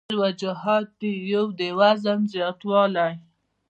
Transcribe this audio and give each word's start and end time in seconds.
د 0.01 0.03
دې 0.03 0.07
ډېر 0.11 0.21
وجوهات 0.23 0.87
دي 1.01 1.13
يو 1.33 1.45
د 1.59 1.61
وزن 1.79 2.19
زياتوالے، 2.33 3.09